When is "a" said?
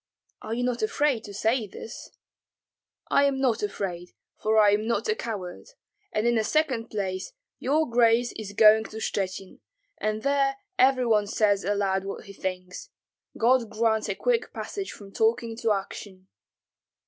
5.07-5.13, 14.09-14.15